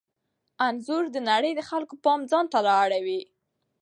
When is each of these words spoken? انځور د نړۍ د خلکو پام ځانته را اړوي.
انځور 0.67 1.03
د 1.11 1.17
نړۍ 1.29 1.51
د 1.55 1.61
خلکو 1.69 1.93
پام 2.03 2.19
ځانته 2.31 2.59
را 2.67 2.75
اړوي. 2.85 3.21